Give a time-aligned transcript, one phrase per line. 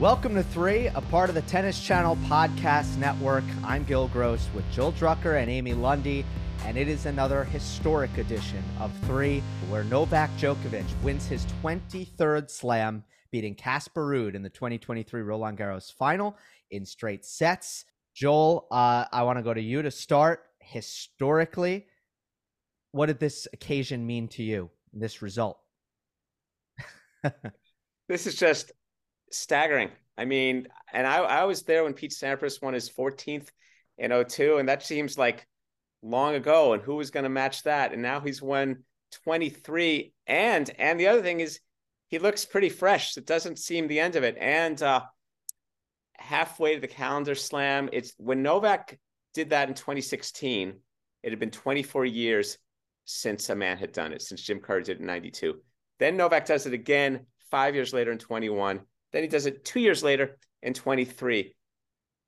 [0.00, 3.42] Welcome to Three, a part of the Tennis Channel Podcast Network.
[3.64, 6.24] I'm Gil Gross with Joel Drucker and Amy Lundy,
[6.64, 13.02] and it is another historic edition of Three, where Novak Djokovic wins his 23rd slam,
[13.32, 16.36] beating Casper Ruud in the 2023 Roland Garros final
[16.70, 17.84] in straight sets.
[18.14, 20.44] Joel, uh, I want to go to you to start.
[20.60, 21.86] Historically,
[22.92, 25.58] what did this occasion mean to you, this result?
[28.08, 28.70] this is just
[29.30, 29.90] staggering.
[30.16, 33.48] I mean, and I, I was there when Pete Sampras won his 14th
[33.98, 35.46] in 02, and that seems like
[36.02, 36.72] long ago.
[36.72, 37.92] And who was going to match that?
[37.92, 38.84] And now he's won
[39.24, 40.12] 23.
[40.26, 41.60] And and the other thing is
[42.08, 43.16] he looks pretty fresh.
[43.16, 44.36] It doesn't seem the end of it.
[44.38, 45.02] And uh
[46.14, 48.98] halfway to the calendar slam, it's when Novak
[49.34, 50.74] did that in 2016,
[51.22, 52.58] it had been 24 years
[53.04, 55.56] since a man had done it, since Jim Courier did it in 92.
[55.98, 58.80] Then Novak does it again five years later in 21.
[59.12, 61.54] Then he does it two years later in 23.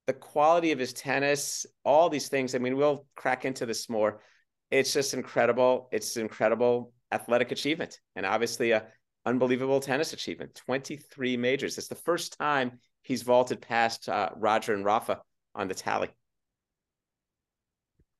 [0.06, 2.54] The quality of his tennis, all these things.
[2.54, 4.22] I mean, we'll crack into this more.
[4.70, 5.88] It's just incredible.
[5.92, 8.86] It's incredible athletic achievement and obviously a
[9.26, 10.54] unbelievable tennis achievement.
[10.54, 11.76] 23 majors.
[11.78, 15.20] It's the first time he's vaulted past uh, Roger and Rafa
[15.54, 16.08] on the tally.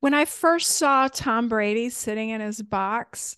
[0.01, 3.37] When I first saw Tom Brady sitting in his box,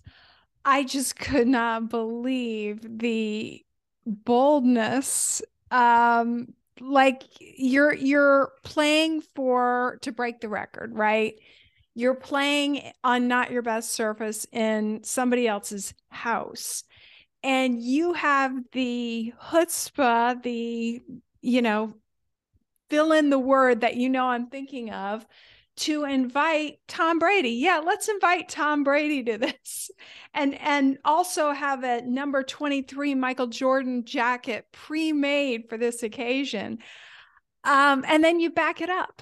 [0.64, 3.64] I just could not believe the
[4.06, 11.34] boldness um like you're you're playing for to break the record right?
[11.94, 16.84] You're playing on not your best surface in somebody else's house.
[17.42, 21.02] And you have the chutzpah the
[21.42, 21.94] you know
[22.88, 25.26] fill in the word that you know i'm thinking of
[25.76, 27.50] to invite Tom Brady.
[27.50, 29.90] Yeah, let's invite Tom Brady to this.
[30.34, 36.78] And and also have a number 23 Michael Jordan jacket pre-made for this occasion.
[37.64, 39.20] Um, and then you back it up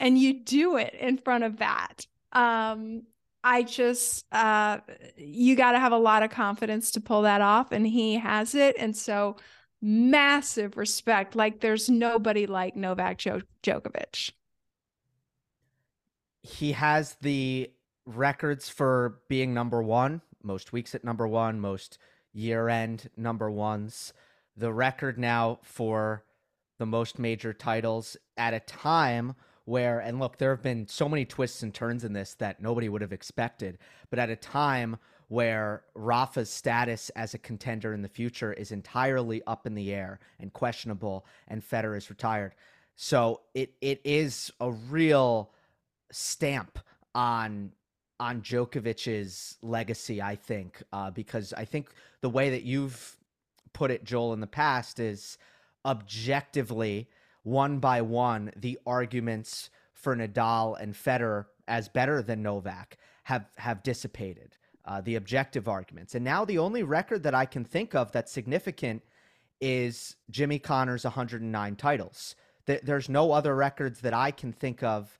[0.00, 2.08] and you do it in front of that.
[2.32, 3.02] Um,
[3.44, 4.78] I just uh,
[5.16, 8.56] you got to have a lot of confidence to pull that off and he has
[8.56, 9.36] it and so
[9.80, 14.32] massive respect like there's nobody like Novak Djokovic
[16.42, 17.70] he has the
[18.06, 21.98] records for being number one, most weeks at number one, most
[22.32, 24.12] year end number ones.
[24.56, 26.24] The record now for
[26.78, 29.34] the most major titles at a time
[29.64, 32.88] where, and look, there have been so many twists and turns in this that nobody
[32.88, 33.78] would have expected,
[34.08, 34.96] but at a time
[35.28, 40.20] where Rafa's status as a contender in the future is entirely up in the air
[40.40, 42.54] and questionable, and Federer is retired.
[42.96, 45.52] So it it is a real
[46.10, 46.78] stamp
[47.14, 47.72] on
[48.20, 53.16] on Djokovic's legacy, I think, uh, because I think the way that you've
[53.72, 55.38] put it, Joel, in the past is
[55.84, 57.08] objectively
[57.44, 63.82] one by one the arguments for Nadal and Federer as better than Novak have have
[63.82, 64.56] dissipated.
[64.84, 68.32] Uh, the objective arguments, and now the only record that I can think of that's
[68.32, 69.02] significant
[69.60, 72.34] is Jimmy Connors' 109 titles.
[72.64, 75.18] There's no other records that I can think of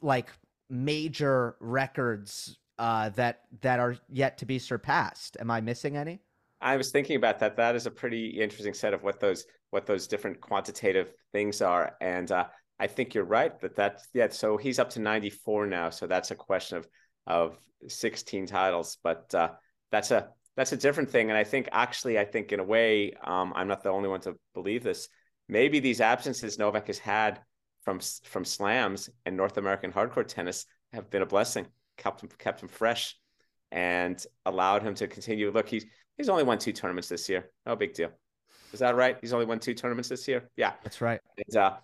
[0.00, 0.30] like
[0.68, 5.36] major records uh, that that are yet to be surpassed.
[5.40, 6.20] Am I missing any?
[6.60, 7.56] I was thinking about that.
[7.56, 11.96] That is a pretty interesting set of what those what those different quantitative things are,
[12.00, 12.46] and uh,
[12.78, 14.28] I think you're right that that's yeah.
[14.30, 15.90] So he's up to 94 now.
[15.90, 16.88] So that's a question of
[17.26, 19.50] of 16 titles, but uh,
[19.92, 21.28] that's a that's a different thing.
[21.28, 24.20] And I think actually, I think in a way, um, I'm not the only one
[24.22, 25.08] to believe this.
[25.48, 27.40] Maybe these absences Novak has had
[27.82, 31.66] from from slams and North American hardcourt tennis have been a blessing.
[31.96, 33.16] Kept him kept him fresh,
[33.72, 35.50] and allowed him to continue.
[35.50, 35.86] Look, he's
[36.16, 37.50] he's only won two tournaments this year.
[37.66, 38.10] No big deal.
[38.72, 39.16] Is that right?
[39.20, 40.48] He's only won two tournaments this year.
[40.56, 41.20] Yeah, that's right.
[41.36, 41.76] And, uh,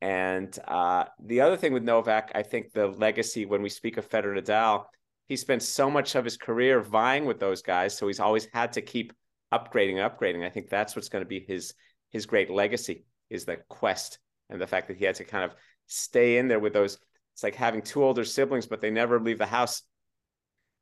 [0.00, 4.08] and uh, the other thing with Novak, I think the legacy when we speak of
[4.08, 4.84] Federer Nadal,
[5.28, 8.72] he spent so much of his career vying with those guys, so he's always had
[8.72, 9.12] to keep
[9.52, 10.44] upgrading, and upgrading.
[10.44, 11.74] I think that's what's going to be his
[12.10, 14.18] his great legacy is the quest
[14.50, 15.54] and the fact that he had to kind of
[15.86, 16.98] stay in there with those.
[17.34, 19.82] It's like having two older siblings, but they never leave the house.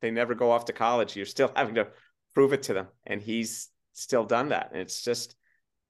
[0.01, 1.15] They never go off to college.
[1.15, 1.87] You're still having to
[2.33, 4.69] prove it to them, and he's still done that.
[4.71, 5.35] And it's just,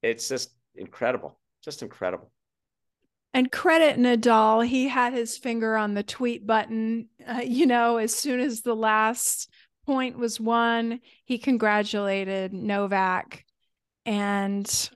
[0.02, 1.40] it's just incredible.
[1.64, 2.32] Just incredible.
[3.34, 7.10] And credit Nadal, he had his finger on the tweet button.
[7.28, 9.50] Uh, you know, as soon as the last
[9.86, 13.46] point was won, he congratulated Novak
[14.06, 14.90] and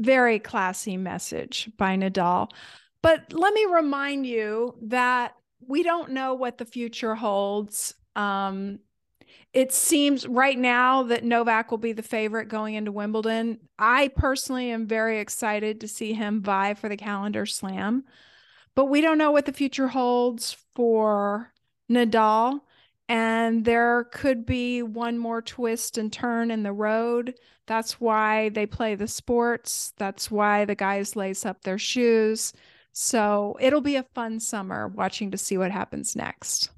[0.00, 2.50] very classy message by Nadal.
[3.02, 5.34] But let me remind you that
[5.66, 7.94] we don't know what the future holds.
[8.16, 8.80] Um,
[9.52, 13.58] it seems right now that Novak will be the favorite going into Wimbledon.
[13.78, 18.04] I personally am very excited to see him vie for the calendar slam,
[18.74, 21.52] but we don't know what the future holds for
[21.90, 22.60] Nadal.
[23.10, 27.34] And there could be one more twist and turn in the road.
[27.66, 29.92] That's why they play the sports.
[29.98, 32.52] That's why the guys lace up their shoes.
[32.92, 36.70] So it'll be a fun summer watching to see what happens next.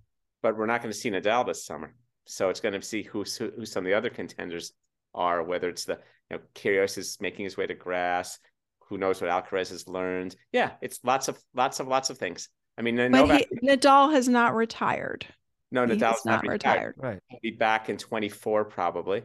[0.42, 1.94] But we're not going to see Nadal this summer.
[2.24, 4.72] So it's going to see who, who some of the other contenders
[5.14, 5.98] are, whether it's the,
[6.30, 8.38] you know, Kyrgios is making his way to grass.
[8.88, 10.34] Who knows what Alcaraz has learned?
[10.50, 12.48] Yeah, it's lots of, lots of, lots of things.
[12.78, 15.26] I mean, but Novak, he, Nadal has not retired.
[15.72, 16.52] No, Nadal's not, not retired.
[16.52, 16.94] retired.
[16.98, 17.20] Right.
[17.28, 19.22] He'll be back in 24 probably.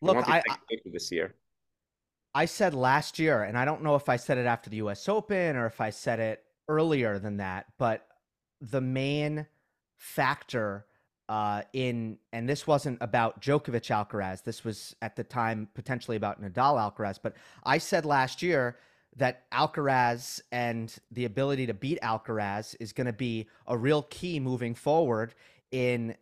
[0.00, 0.40] Look, I,
[0.84, 1.34] this year.
[2.32, 5.08] I said last year, and I don't know if I said it after the US
[5.08, 8.06] Open or if I said it earlier than that, but
[8.60, 9.46] the main
[9.96, 10.86] factor
[11.28, 16.40] uh, in, and this wasn't about Djokovic Alcaraz, this was at the time potentially about
[16.40, 17.34] Nadal Alcaraz, but
[17.64, 18.76] I said last year
[19.18, 24.40] that Alcaraz and the ability to beat Alcaraz is going to be a real key
[24.40, 25.34] moving forward
[25.70, 26.16] in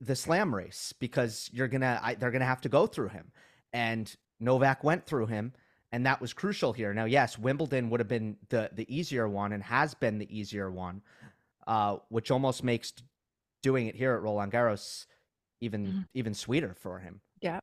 [0.00, 3.32] the slam race because you're gonna they're gonna have to go through him,
[3.72, 5.52] and Novak went through him,
[5.92, 6.92] and that was crucial here.
[6.92, 10.70] Now, yes, Wimbledon would have been the the easier one and has been the easier
[10.70, 11.02] one,
[11.66, 12.92] uh, which almost makes
[13.62, 15.06] doing it here at Roland Garros
[15.60, 16.00] even mm-hmm.
[16.14, 17.20] even sweeter for him.
[17.40, 17.60] Yeah.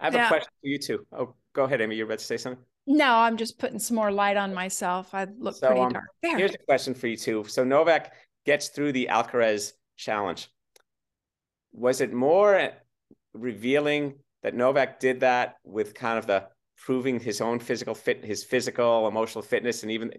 [0.00, 0.26] I have yeah.
[0.26, 1.06] a question for you too.
[1.12, 1.96] Oh, go ahead, Amy.
[1.96, 2.62] You're about to say something.
[2.90, 5.14] No, I'm just putting some more light on myself.
[5.14, 6.06] I look so, pretty um, dark.
[6.22, 6.38] There.
[6.38, 7.44] Here's a question for you too.
[7.46, 8.14] So Novak
[8.46, 10.48] gets through the Alcaraz challenge.
[11.72, 12.70] Was it more
[13.34, 16.46] revealing that Novak did that with kind of the
[16.78, 20.10] proving his own physical fit, his physical, emotional fitness, and even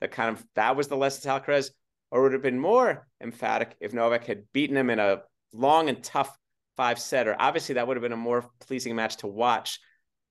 [0.00, 1.72] the kind of that was the lesson to Alcaraz,
[2.10, 5.20] or would it have been more emphatic if Novak had beaten him in a
[5.52, 6.34] long and tough
[6.78, 7.36] five setter?
[7.38, 9.78] Obviously, that would have been a more pleasing match to watch.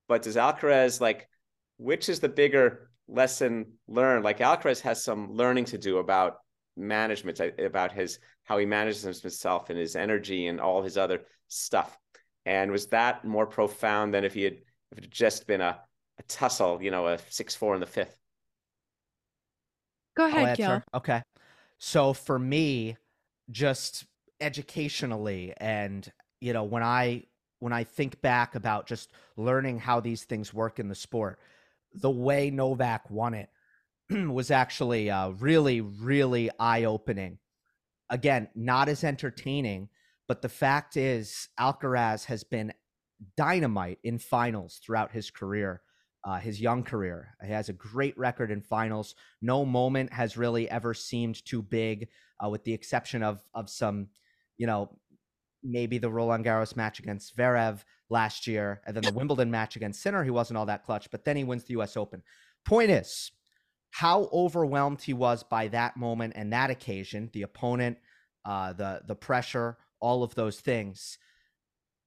[0.07, 1.29] But does Alcaraz like
[1.77, 4.23] which is the bigger lesson learned?
[4.23, 6.37] Like Alcaraz has some learning to do about
[6.75, 11.21] management, uh, about his how he manages himself and his energy and all his other
[11.47, 11.97] stuff.
[12.45, 14.53] And was that more profound than if he had
[14.91, 15.79] if it had just been a,
[16.19, 18.17] a tussle, you know, a six four in the fifth?
[20.15, 20.83] Go ahead, Gil.
[20.93, 21.21] Okay.
[21.79, 22.97] So for me,
[23.49, 24.05] just
[24.39, 26.11] educationally and
[26.41, 27.23] you know, when I
[27.59, 31.39] when I think back about just learning how these things work in the sport,
[31.93, 33.49] the way Novak won it
[34.09, 37.37] was actually uh, really, really eye opening.
[38.09, 39.89] Again, not as entertaining,
[40.27, 42.73] but the fact is, Alcaraz has been
[43.37, 45.81] dynamite in finals throughout his career,
[46.25, 47.35] uh, his young career.
[47.43, 49.15] He has a great record in finals.
[49.41, 52.09] No moment has really ever seemed too big,
[52.43, 54.07] uh, with the exception of of some,
[54.57, 54.97] you know,
[55.63, 60.01] maybe the Roland Garros match against Zverev last year, and then the Wimbledon match against
[60.01, 60.23] Sinner.
[60.23, 61.97] He wasn't all that clutch, but then he wins the U.S.
[61.97, 62.23] Open.
[62.63, 63.31] Point is,
[63.91, 67.97] how overwhelmed he was by that moment and that occasion, the opponent,
[68.45, 71.17] uh, the the pressure, all of those things.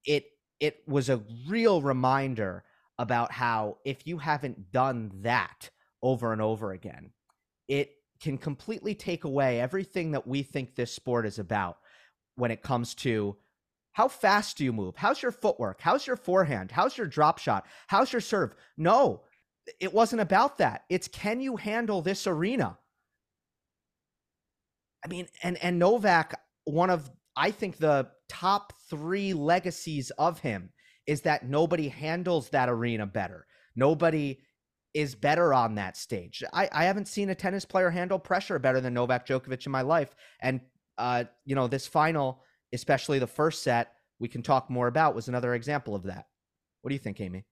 [0.07, 0.25] It
[0.59, 2.65] it was a real reminder
[2.99, 5.69] about how if you haven't done that
[6.03, 7.11] over and over again,
[7.69, 7.91] it
[8.21, 11.77] can completely take away everything that we think this sport is about
[12.37, 13.37] when it comes to
[13.97, 14.95] how fast do you move?
[14.95, 15.81] How's your footwork?
[15.81, 16.71] How's your forehand?
[16.71, 17.65] How's your drop shot?
[17.87, 18.55] How's your serve?
[18.77, 19.23] No,
[19.81, 20.85] it wasn't about that.
[20.91, 22.77] It's can you handle this arena?
[25.03, 30.69] I mean, and and Novak, one of I think the top three legacies of him
[31.07, 33.47] is that nobody handles that arena better.
[33.77, 34.41] Nobody
[34.93, 36.45] is better on that stage.
[36.53, 39.81] I, I haven't seen a tennis player handle pressure better than Novak Djokovic in my
[39.81, 40.15] life.
[40.43, 40.61] And
[40.99, 45.29] uh, you know, this final especially the first set, we can talk more about, was
[45.29, 46.27] another example of that.
[46.83, 47.45] What do you think, Amy?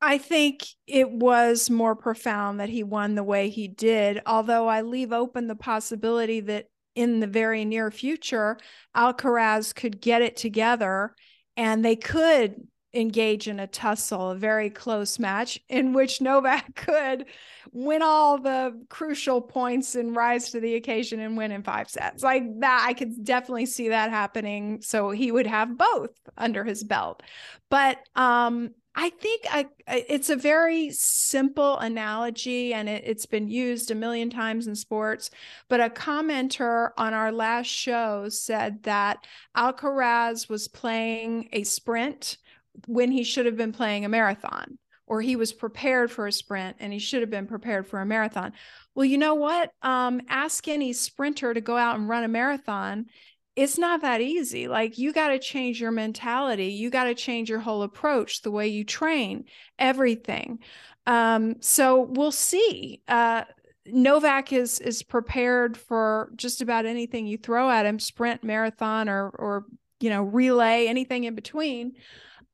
[0.00, 4.82] I think it was more profound that he won the way he did, although I
[4.82, 8.58] leave open the possibility that in the very near future,
[8.96, 11.14] Alcaraz could get it together
[11.56, 17.26] and they could engage in a tussle, a very close match in which Novak could
[17.72, 22.22] win all the crucial points and rise to the occasion and win in five sets.
[22.22, 24.82] Like that, I could definitely see that happening.
[24.82, 27.22] So he would have both under his belt.
[27.70, 33.90] But um, I think I, it's a very simple analogy and it, has been used
[33.90, 35.30] a million times in sports.
[35.68, 42.36] But a commenter on our last show said that Alcaraz was playing a sprint
[42.86, 46.76] when he should have been playing a marathon, or he was prepared for a sprint
[46.80, 48.52] and he should have been prepared for a marathon.
[48.94, 49.72] Well, you know what?
[49.82, 53.06] Um, ask any sprinter to go out and run a marathon
[53.54, 54.66] it's not that easy.
[54.68, 56.68] Like you got to change your mentality.
[56.68, 59.44] You got to change your whole approach, the way you train,
[59.78, 60.60] everything.
[61.06, 63.02] Um, so we'll see.
[63.08, 63.44] Uh,
[63.84, 69.28] Novak is is prepared for just about anything you throw at him, sprint, marathon, or
[69.30, 69.66] or
[70.00, 71.94] you know relay, anything in between.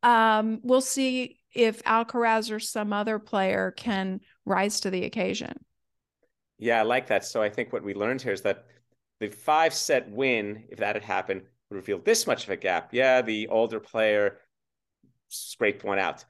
[0.02, 5.54] Um, we'll see if Alcaraz or some other player can rise to the occasion.
[6.58, 7.24] Yeah, I like that.
[7.24, 8.66] So I think what we learned here is that
[9.20, 12.90] the five set win, if that had happened, would reveal this much of a gap.
[12.92, 14.38] Yeah, the older player
[15.28, 16.24] scraped one out,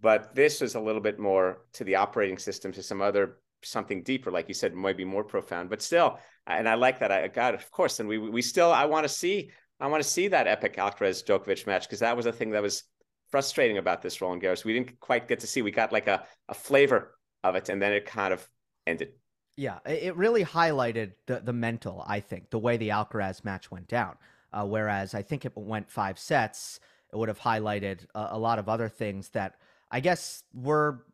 [0.00, 4.02] but this was a little bit more to the operating system, to some other something
[4.02, 5.70] deeper, like you said, maybe more profound.
[5.70, 7.10] But still, and I like that.
[7.10, 10.02] I got it, of course, and we we still I want to see I want
[10.02, 12.84] to see that epic Alcaraz Djokovic match because that was a thing that was
[13.30, 14.64] frustrating about this Roland Garros.
[14.64, 15.62] We didn't quite get to see.
[15.62, 18.48] We got like a a flavor of it, and then it kind of
[18.86, 19.12] ended.
[19.56, 22.04] Yeah, it really highlighted the the mental.
[22.06, 24.16] I think the way the Alcaraz match went down.
[24.52, 26.80] Uh, whereas I think it went five sets,
[27.12, 29.56] it would have highlighted a, a, lot of other things that
[29.90, 31.04] I guess were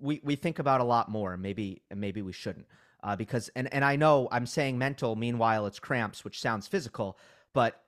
[0.00, 1.36] we we think about a lot more.
[1.36, 2.66] Maybe maybe we shouldn't
[3.02, 5.16] uh, because and and I know I'm saying mental.
[5.16, 7.18] Meanwhile, it's cramps, which sounds physical,
[7.52, 7.82] but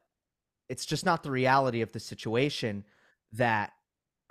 [0.69, 2.85] it's just not the reality of the situation
[3.33, 3.73] that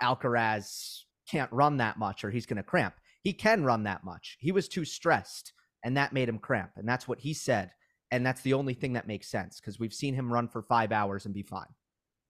[0.02, 2.94] Alcaraz can't run that much or he's going to cramp.
[3.22, 4.36] He can run that much.
[4.40, 5.52] He was too stressed
[5.84, 6.72] and that made him cramp.
[6.76, 7.70] And that's what he said.
[8.10, 10.92] And that's the only thing that makes sense because we've seen him run for five
[10.92, 11.66] hours and be fine.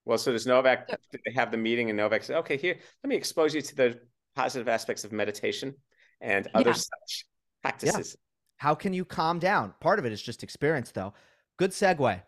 [0.05, 3.15] Well, so does Novak they have the meeting and Novak said, okay, here, let me
[3.15, 3.99] expose you to the
[4.35, 5.73] positive aspects of meditation
[6.21, 6.75] and other yeah.
[6.75, 7.25] such
[7.61, 8.15] practices.
[8.15, 8.19] Yeah.
[8.57, 9.73] How can you calm down?
[9.79, 11.13] Part of it is just experience, though.
[11.57, 12.21] Good segue.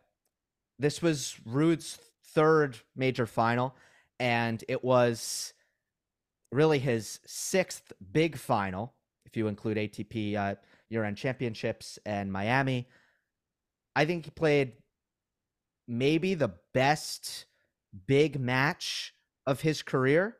[0.77, 1.97] This was Ruud's
[2.33, 3.75] third major final,
[4.19, 5.53] and it was
[6.51, 8.93] really his sixth big final,
[9.25, 10.55] if you include ATP uh,
[10.89, 12.87] year end championships and Miami.
[13.95, 14.73] I think he played
[15.87, 17.45] maybe the best
[18.07, 19.13] big match
[19.45, 20.37] of his career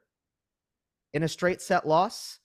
[1.14, 2.40] in a straight set loss.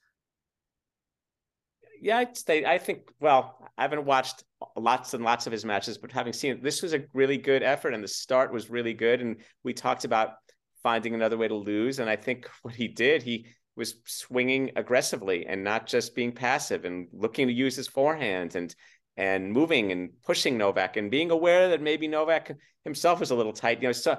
[2.03, 4.45] Yeah, I'd say, I think, well, I haven't watched
[4.77, 7.63] lots and lots of his matches, but having seen it, this was a really good
[7.63, 9.21] effort and the start was really good.
[9.21, 10.35] And we talked about
[10.83, 11.99] finding another way to lose.
[11.99, 13.47] And I think what he did, he
[13.77, 18.75] was swinging aggressively and not just being passive and looking to use his forehand and
[19.17, 22.53] and moving and pushing Novak and being aware that maybe Novak
[22.85, 23.83] himself was a little tight.
[23.83, 24.19] You know, so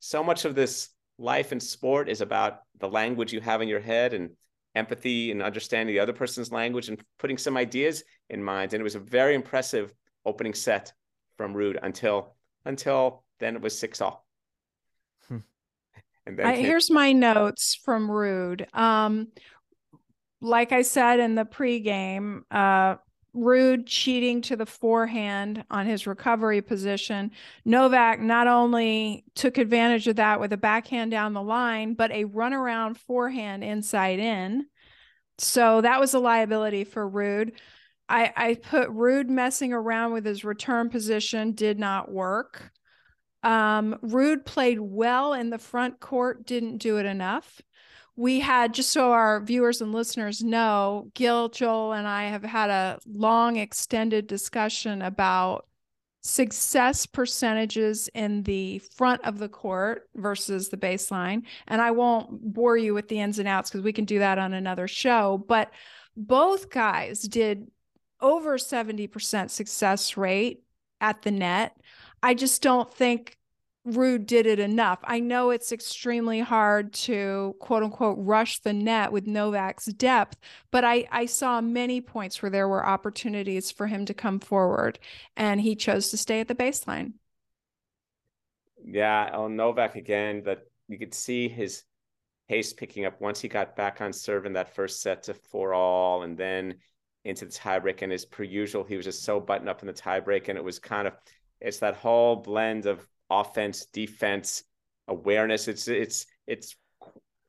[0.00, 3.80] so much of this life and sport is about the language you have in your
[3.80, 4.30] head and
[4.74, 8.72] empathy and understanding the other person's language and putting some ideas in mind.
[8.72, 9.92] And it was a very impressive
[10.24, 10.92] opening set
[11.36, 14.27] from Ruud until until then it was six all.
[16.28, 18.72] And I, here's my notes from Ruud.
[18.76, 19.28] Um,
[20.40, 22.96] like I said in the pregame, uh,
[23.34, 27.30] Ruud cheating to the forehand on his recovery position.
[27.64, 32.24] Novak not only took advantage of that with a backhand down the line, but a
[32.24, 34.66] runaround forehand inside in.
[35.38, 37.52] So that was a liability for Ruud.
[38.08, 42.72] I, I put Ruud messing around with his return position did not work.
[43.42, 47.60] Um, Ruud played well in the front court, didn't do it enough.
[48.16, 52.68] We had, just so our viewers and listeners know, Gil, Joel, and I have had
[52.68, 55.68] a long, extended discussion about
[56.22, 61.42] success percentages in the front of the court versus the baseline.
[61.68, 64.38] And I won't bore you with the ins and outs because we can do that
[64.38, 65.44] on another show.
[65.46, 65.70] But
[66.16, 67.70] both guys did
[68.20, 70.62] over 70% success rate
[71.00, 71.76] at the net.
[72.22, 73.38] I just don't think
[73.86, 74.98] Ruud did it enough.
[75.04, 80.36] I know it's extremely hard to quote unquote rush the net with Novak's depth,
[80.70, 84.98] but I, I saw many points where there were opportunities for him to come forward
[85.36, 87.14] and he chose to stay at the baseline.
[88.84, 91.84] Yeah, on Novak again, that you could see his
[92.48, 95.74] pace picking up once he got back on serve in that first set to four
[95.74, 96.76] all and then
[97.24, 98.02] into the tiebreak.
[98.02, 100.48] And as per usual, he was just so buttoned up in the tiebreak.
[100.48, 101.14] And it was kind of
[101.60, 104.62] it's that whole blend of offense, defense,
[105.06, 105.68] awareness.
[105.68, 106.76] It's it's it's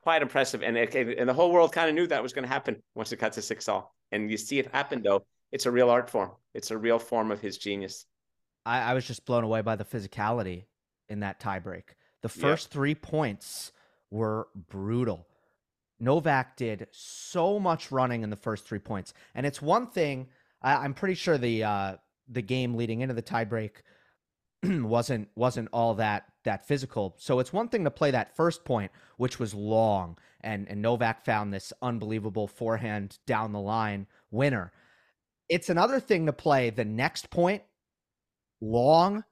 [0.02, 2.50] quite impressive, and it, and the whole world kind of knew that was going to
[2.50, 3.94] happen once it got to six all.
[4.12, 5.26] And you see it happen though.
[5.52, 6.32] It's a real art form.
[6.54, 8.06] It's a real form of his genius.
[8.66, 10.66] I, I was just blown away by the physicality
[11.08, 11.84] in that tiebreak.
[12.22, 13.72] The first three points
[14.12, 15.26] were brutal.
[16.00, 20.28] Novak did so much running in the first three points, and it's one thing.
[20.62, 21.96] I, am pretty sure the uh,
[22.28, 23.72] the game leading into the tiebreak
[24.64, 27.16] wasn't wasn't all that that physical.
[27.18, 31.26] So it's one thing to play that first point, which was long, and and Novak
[31.26, 34.72] found this unbelievable forehand down the line winner.
[35.48, 37.64] It's another thing to play the next point
[38.62, 39.24] long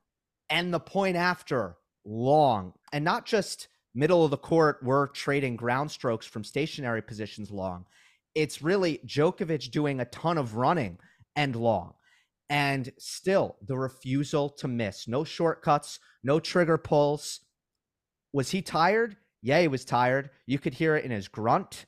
[0.49, 5.91] and the point after long, and not just middle of the court, we're trading ground
[5.91, 7.85] strokes from stationary positions long.
[8.35, 10.99] It's really Djokovic doing a ton of running
[11.35, 11.95] and long.
[12.49, 15.07] And still, the refusal to miss.
[15.07, 17.41] No shortcuts, no trigger pulls.
[18.33, 19.17] Was he tired?
[19.41, 20.29] Yeah, he was tired.
[20.45, 21.85] You could hear it in his grunt.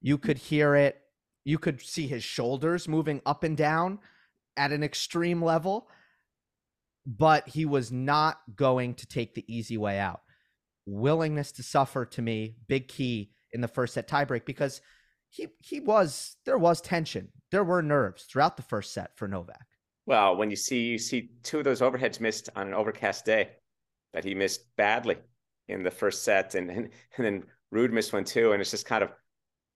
[0.00, 0.98] You could hear it.
[1.44, 3.98] You could see his shoulders moving up and down
[4.56, 5.88] at an extreme level.
[7.06, 10.20] But he was not going to take the easy way out
[10.86, 14.80] willingness to suffer to me big key in the first set tiebreak because
[15.28, 19.66] he he was there was tension there were nerves throughout the first set for Novak.
[20.06, 23.50] Well, when you see you see two of those overheads missed on an overcast day
[24.12, 25.16] that he missed badly
[25.68, 28.86] in the first set and and, and then Ruud missed one too and it's just
[28.86, 29.10] kind of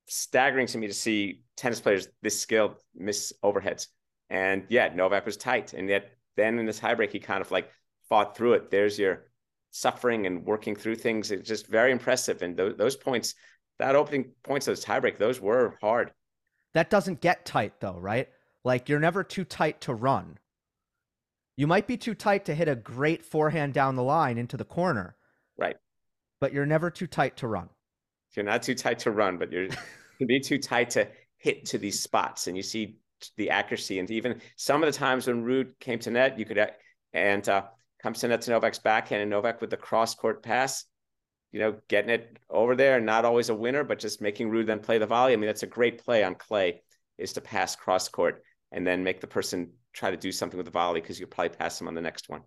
[0.08, 3.86] staggering to me to see tennis players this skilled miss overheads.
[4.28, 7.70] And yeah, Novak was tight and yet then in the tiebreak he kind of like
[8.08, 8.70] fought through it.
[8.70, 9.26] There's your
[9.70, 11.30] suffering and working through things.
[11.30, 12.42] It's just very impressive.
[12.42, 13.34] And th- those points,
[13.78, 16.12] that opening points of the tiebreak, those were hard.
[16.74, 18.28] That doesn't get tight though, right?
[18.66, 20.38] Like you're never too tight to run.
[21.56, 24.64] You might be too tight to hit a great forehand down the line into the
[24.64, 25.14] corner.
[25.56, 25.76] Right.
[26.40, 27.68] But you're never too tight to run.
[28.34, 29.70] You're not too tight to run, but you're you
[30.18, 31.06] can be too tight to
[31.36, 32.48] hit to these spots.
[32.48, 32.98] And you see
[33.36, 34.00] the accuracy.
[34.00, 36.58] And even some of the times when Ruud came to net, you could,
[37.12, 37.62] and uh,
[38.02, 40.86] comes to net to Novak's backhand, and Novak with the cross court pass,
[41.52, 42.98] you know, getting it over there.
[43.00, 45.34] Not always a winner, but just making Ruud then play the volley.
[45.34, 46.82] I mean, that's a great play on clay
[47.16, 48.42] is to pass cross court
[48.76, 51.56] and then make the person try to do something with the volley because you'll probably
[51.56, 52.42] pass them on the next one.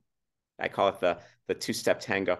[0.59, 2.39] I call it the the two step tango.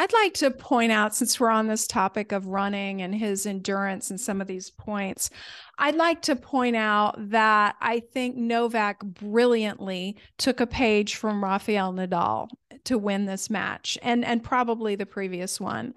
[0.00, 4.10] I'd like to point out, since we're on this topic of running and his endurance
[4.10, 5.28] and some of these points,
[5.76, 11.92] I'd like to point out that I think Novak brilliantly took a page from Rafael
[11.92, 12.48] Nadal
[12.84, 15.94] to win this match and, and probably the previous one.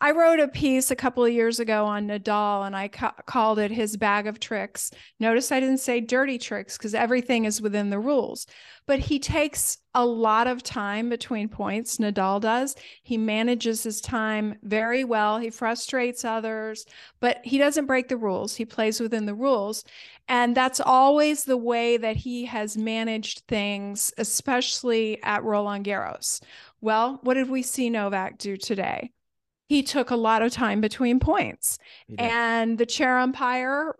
[0.00, 3.58] I wrote a piece a couple of years ago on Nadal and I ca- called
[3.58, 4.90] it his bag of tricks.
[5.18, 8.46] Notice I didn't say dirty tricks because everything is within the rules.
[8.88, 12.74] But he takes a lot of time between points, Nadal does.
[13.02, 15.38] He manages his time very well.
[15.38, 16.86] He frustrates others,
[17.20, 18.56] but he doesn't break the rules.
[18.56, 19.84] He plays within the rules.
[20.26, 26.40] And that's always the way that he has managed things, especially at Roland Garros.
[26.80, 29.12] Well, what did we see Novak do today?
[29.68, 31.78] he took a lot of time between points.
[32.18, 33.94] And the chair umpire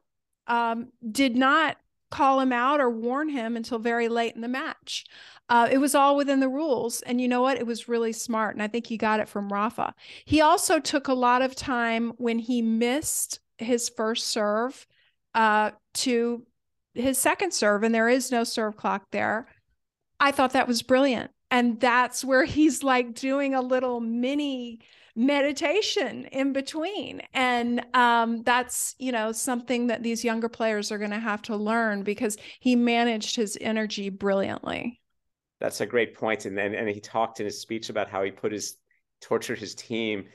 [0.47, 1.77] um, did not
[2.11, 5.05] call him out or warn him until very late in the match.
[5.49, 7.01] Uh, it was all within the rules.
[7.03, 7.59] And you know what?
[7.59, 8.55] It was really smart.
[8.55, 9.95] And I think he got it from Rafa.
[10.25, 14.87] He also took a lot of time when he missed his first serve
[15.35, 16.47] uh, to
[16.95, 19.49] his second serve, and there is no serve clock there.
[20.21, 21.31] I thought that was brilliant.
[21.51, 24.81] And that's where he's like doing a little mini
[25.19, 27.21] meditation in between.
[27.35, 31.57] And um, that's you know something that these younger players are going to have to
[31.57, 35.01] learn because he managed his energy brilliantly.
[35.61, 38.31] That's a great point and then and he talked in his speech about how he
[38.31, 38.77] put his
[39.21, 40.27] tortured his team.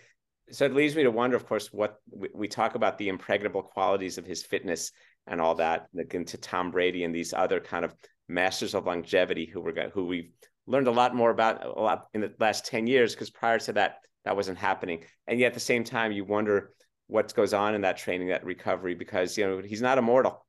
[0.51, 3.63] So it leads me to wonder of course what we, we talk about the impregnable
[3.63, 4.91] qualities of his fitness
[5.27, 7.95] and all that again to tom brady and these other kind of
[8.27, 10.31] masters of longevity who were who we've
[10.67, 13.71] learned a lot more about a lot in the last 10 years because prior to
[13.71, 15.03] that that wasn't happening.
[15.27, 16.71] And yet at the same time, you wonder
[17.07, 20.45] what goes on in that training, that recovery, because you know he's not immortal.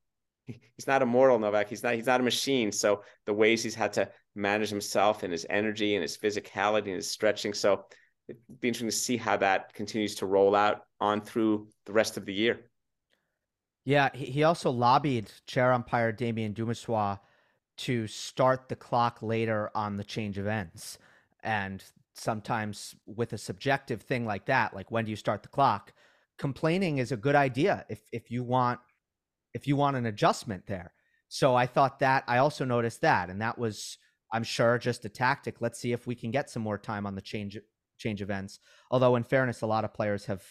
[0.76, 1.70] He's not immortal, Novak.
[1.70, 1.94] He's not.
[1.94, 2.70] He's not a machine.
[2.70, 6.96] So the ways he's had to manage himself and his energy and his physicality and
[6.96, 7.54] his stretching.
[7.54, 7.86] So
[8.28, 12.16] it'd be interesting to see how that continues to roll out on through the rest
[12.16, 12.60] of the year.
[13.84, 17.18] Yeah, he also lobbied chair umpire Damien Dumusois
[17.76, 20.98] to start the clock later on the change of ends.
[21.42, 25.92] And sometimes with a subjective thing like that, like when do you start the clock,
[26.38, 28.80] complaining is a good idea if if you want
[29.52, 30.92] if you want an adjustment there.
[31.28, 33.98] So I thought that I also noticed that, and that was
[34.32, 35.60] I'm sure just a tactic.
[35.60, 37.58] Let's see if we can get some more time on the change
[37.98, 38.58] change events.
[38.90, 40.42] Although in fairness, a lot of players have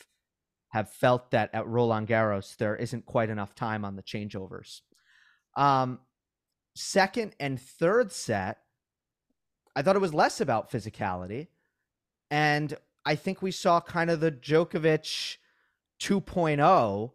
[0.69, 4.81] have felt that at Roland Garros there isn't quite enough time on the changeovers.
[5.55, 5.99] Um,
[6.75, 8.57] second and third set,
[9.75, 11.47] I thought it was less about physicality,
[12.33, 15.37] and I think we saw kind of the Djokovic
[16.01, 17.11] 2.0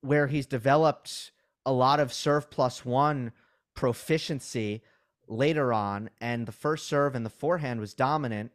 [0.00, 1.32] where he's developed
[1.66, 3.32] a lot of serve plus one
[3.74, 4.82] proficiency
[5.28, 8.52] later on, and the first serve and the forehand was dominant.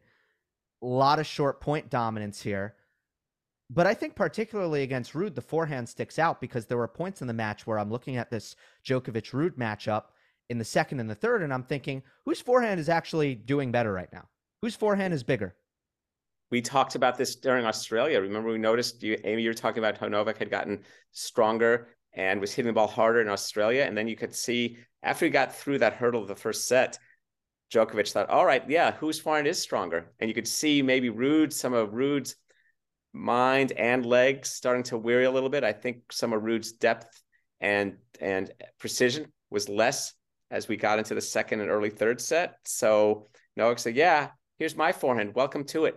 [0.82, 2.74] A lot of short point dominance here.
[3.70, 7.28] But I think particularly against Ruud, the forehand sticks out because there were points in
[7.28, 10.06] the match where I'm looking at this Djokovic Ruud matchup
[10.50, 13.92] in the second and the third, and I'm thinking, whose forehand is actually doing better
[13.92, 14.26] right now?
[14.60, 15.54] Whose forehand is bigger?
[16.50, 18.20] We talked about this during Australia.
[18.20, 20.82] Remember, we noticed you, Amy, you were talking about how Novak had gotten
[21.12, 23.84] stronger and was hitting the ball harder in Australia.
[23.84, 26.98] And then you could see after he got through that hurdle of the first set,
[27.70, 30.10] Djokovic thought, all right, yeah, whose forehand is stronger?
[30.20, 32.34] And you could see maybe Ruud, some of Ruud's
[33.12, 35.64] mind and legs starting to weary a little bit.
[35.64, 37.22] I think some of Ruud's depth
[37.60, 40.14] and and precision was less
[40.50, 42.56] as we got into the second and early third set.
[42.64, 45.34] So Novak said, "Yeah, here's my forehand.
[45.34, 45.96] Welcome to it."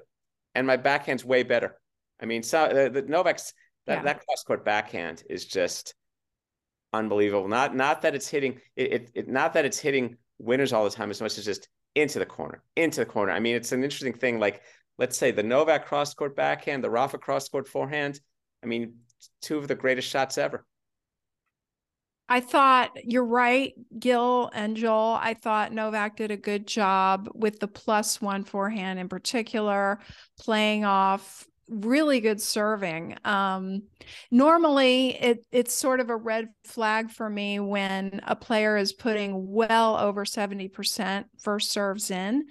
[0.55, 1.77] And my backhand's way better.
[2.21, 3.53] I mean, so the, the Novak's
[3.87, 4.03] that, yeah.
[4.03, 5.95] that cross court backhand is just
[6.93, 7.47] unbelievable.
[7.47, 10.89] Not not that it's hitting it, it, it, not that it's hitting winners all the
[10.89, 13.31] time as much as just into the corner, into the corner.
[13.31, 14.39] I mean, it's an interesting thing.
[14.39, 14.61] Like
[14.97, 18.19] let's say the Novak cross court backhand, the Rafa cross court forehand.
[18.63, 18.95] I mean,
[19.41, 20.65] two of the greatest shots ever.
[22.31, 25.19] I thought you're right, Gil and Joel.
[25.21, 29.99] I thought Novak did a good job with the plus one forehand in particular,
[30.39, 33.17] playing off really good serving.
[33.25, 33.83] Um,
[34.31, 39.51] normally, it it's sort of a red flag for me when a player is putting
[39.51, 42.45] well over seventy percent first serves in,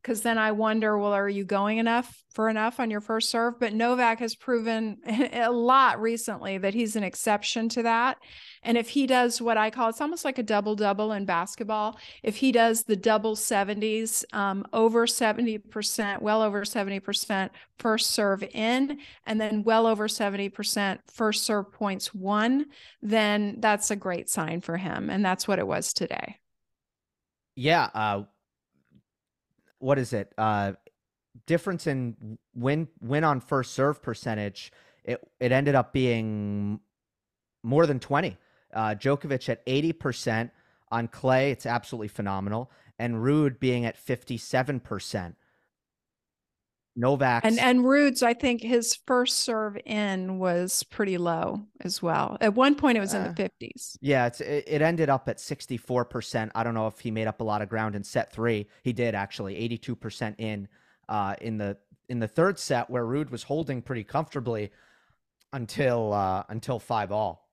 [0.00, 3.58] because then I wonder, well, are you going enough for enough on your first serve?
[3.58, 4.98] But Novak has proven
[5.32, 8.18] a lot recently that he's an exception to that.
[8.64, 11.98] And if he does what I call it's almost like a double double in basketball,
[12.22, 18.98] if he does the double 70s, um, over 70%, well over 70% first serve in,
[19.26, 22.66] and then well over 70% first serve points won,
[23.02, 25.10] then that's a great sign for him.
[25.10, 26.38] And that's what it was today.
[27.54, 27.90] Yeah.
[27.94, 28.22] Uh,
[29.78, 30.32] what is it?
[30.38, 30.72] Uh,
[31.46, 34.72] difference in win win on first serve percentage.
[35.04, 36.80] It it ended up being
[37.62, 38.36] more than 20
[38.74, 40.50] uh, Djokovic at 80%.
[40.90, 42.70] On clay, it's absolutely phenomenal.
[42.98, 45.34] And Ruud being at 57%.
[46.96, 52.36] Novak and and Ruud's, I think his first serve in was pretty low as well.
[52.40, 53.98] At one point, it was in the uh, fifties.
[54.00, 56.52] Yeah, it's it, it, ended up at sixty four percent.
[56.54, 58.68] I don't know if he made up a lot of ground in set three.
[58.84, 60.68] He did actually, eighty two percent in
[61.08, 61.76] uh, in the
[62.08, 64.70] in the third set where Ruud was holding pretty comfortably
[65.52, 67.43] until uh, until five all.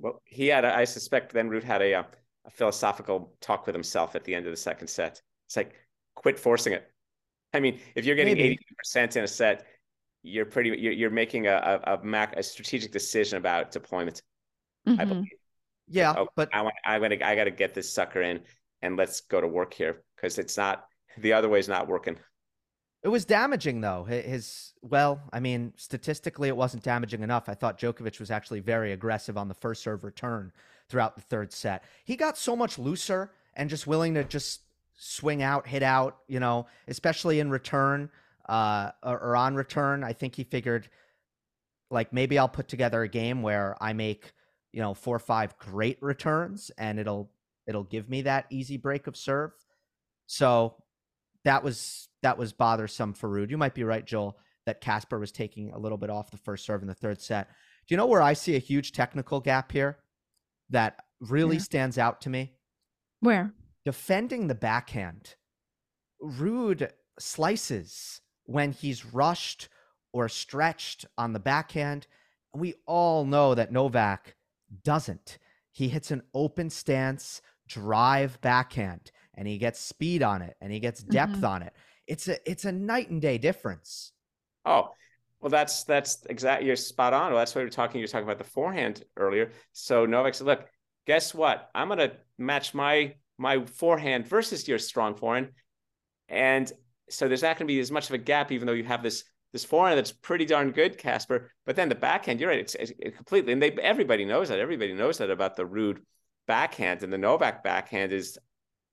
[0.00, 2.02] Well, he had, a, I suspect then Ruud had a, uh,
[2.46, 5.22] a philosophical talk with himself at the end of the second set.
[5.46, 5.74] It's like,
[6.16, 6.90] quit forcing it.
[7.52, 9.66] I mean, if you're getting eighty percent in a set,
[10.22, 14.22] you're pretty, you're, you're making a, a, a, mac, a strategic decision about deployment.
[14.88, 15.00] Mm-hmm.
[15.00, 15.28] I believe.
[15.88, 18.40] Yeah, oh, but I want, I want to, I got to get this sucker in
[18.80, 20.84] and let's go to work here because it's not,
[21.18, 22.16] the other way is not working.
[23.02, 24.04] It was damaging though.
[24.04, 27.48] His well, I mean, statistically it wasn't damaging enough.
[27.48, 30.52] I thought Djokovic was actually very aggressive on the first serve return
[30.88, 31.84] throughout the third set.
[32.04, 34.60] He got so much looser and just willing to just
[34.96, 38.10] swing out, hit out, you know, especially in return
[38.48, 40.04] uh, or, or on return.
[40.04, 40.90] I think he figured
[41.90, 44.32] like maybe I'll put together a game where I make,
[44.72, 47.30] you know, four or five great returns and it'll
[47.66, 49.52] it'll give me that easy break of serve.
[50.26, 50.76] So
[51.44, 53.50] that was that was bothersome for Ruud.
[53.50, 56.64] You might be right, Joel, that Casper was taking a little bit off the first
[56.64, 57.48] serve in the third set.
[57.48, 59.98] Do you know where I see a huge technical gap here
[60.70, 61.62] that really yeah.
[61.62, 62.52] stands out to me?
[63.20, 63.52] Where?
[63.84, 65.34] Defending the backhand.
[66.22, 69.68] Ruud slices when he's rushed
[70.12, 72.06] or stretched on the backhand.
[72.54, 74.36] We all know that Novak
[74.84, 75.38] doesn't.
[75.72, 80.80] He hits an open stance, drive backhand, and he gets speed on it and he
[80.80, 81.44] gets depth mm-hmm.
[81.44, 81.72] on it
[82.10, 84.12] it's a it's a night and day difference.
[84.66, 84.90] Oh,
[85.40, 87.30] well, that's that's exactly you're spot on.
[87.30, 88.00] Well, that's what we are talking.
[88.00, 89.52] You're talking about the forehand earlier.
[89.72, 90.66] So Novak said, "Look,
[91.06, 91.70] guess what?
[91.72, 95.50] I'm gonna match my my forehand versus your strong forehand,
[96.28, 96.70] and
[97.08, 99.24] so there's not gonna be as much of a gap, even though you have this
[99.52, 101.52] this forehand that's pretty darn good, Casper.
[101.64, 104.58] But then the backhand, you're right, it's, it's completely, and they everybody knows that.
[104.58, 105.98] Everybody knows that about the Ruud
[106.48, 108.36] backhand, and the Novak backhand is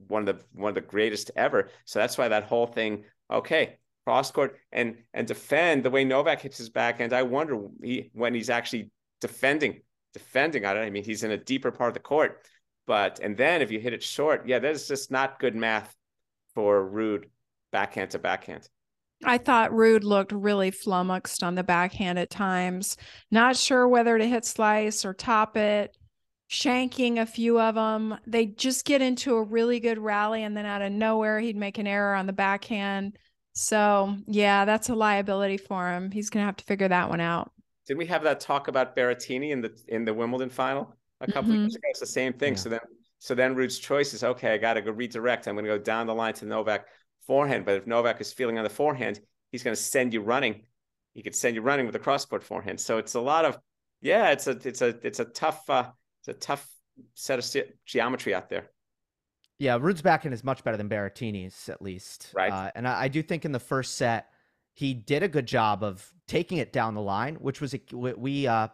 [0.07, 1.69] one of the one of the greatest ever.
[1.86, 6.41] So that's why that whole thing, okay, cross court and and defend the way Novak
[6.41, 7.13] hits his backhand.
[7.13, 9.81] I wonder he, when he's actually defending,
[10.13, 10.81] defending on it.
[10.81, 12.45] I mean, he's in a deeper part of the court,
[12.86, 15.93] but and then if you hit it short, yeah, that's just not good math
[16.53, 17.25] for Ruud
[17.71, 18.69] backhand to backhand.
[19.23, 22.97] I thought Ruud looked really flummoxed on the backhand at times.
[23.31, 25.97] Not sure whether to hit slice or top it.
[26.49, 28.17] Shanking a few of them.
[28.25, 31.77] They just get into a really good rally, and then out of nowhere, he'd make
[31.77, 33.17] an error on the backhand.
[33.53, 36.12] So, yeah, that's a liability for him.
[36.12, 37.51] He's going to have to figure that one out.
[37.88, 41.51] Did we have that talk about Berrettini in the in the Wimbledon final a couple
[41.51, 41.62] mm-hmm.
[41.62, 41.88] years ago?
[41.89, 42.53] It's the same thing.
[42.53, 42.60] Yeah.
[42.60, 42.79] So then,
[43.19, 44.53] so then Ruud's choice is okay.
[44.53, 45.47] I got to go redirect.
[45.47, 46.88] I'm going to go down the line to Novak
[47.25, 47.65] forehand.
[47.65, 49.19] But if Novak is feeling on the forehand,
[49.51, 50.63] he's going to send you running.
[51.13, 52.79] He could send you running with a cross court forehand.
[52.79, 53.57] So it's a lot of,
[54.01, 55.89] yeah, it's a it's a it's a tough uh,
[56.28, 56.70] it's a tough
[57.13, 58.70] set of geometry out there.
[59.60, 62.32] Yeah, Ruud's backhand is much better than Berrettini's at least.
[62.36, 62.52] Right.
[62.52, 64.28] Uh, and I, I, do think in the first set
[64.74, 68.46] he did a good job of taking it down the line, which was a we
[68.46, 68.68] uh,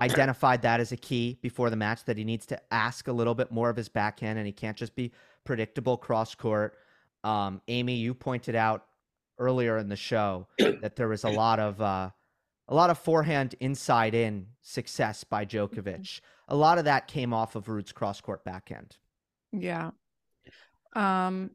[0.00, 3.34] identified that as a key before the match that he needs to ask a little
[3.34, 5.12] bit more of his backhand and he can't just be
[5.44, 6.76] predictable cross court.
[7.24, 8.84] Um, Amy, you pointed out
[9.38, 12.10] earlier in the show that there was a lot of uh,
[12.68, 16.00] a lot of forehand inside in success by Djokovic.
[16.00, 16.52] Mm-hmm.
[16.52, 18.96] A lot of that came off of Ruud's cross court backhand.
[19.52, 19.90] Yeah.
[20.94, 21.50] Um,